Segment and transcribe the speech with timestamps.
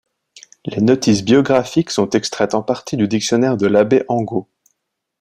[0.65, 4.49] Les notices biographiques sont extraites en partie du dictionnaire de l'Abbé Angot.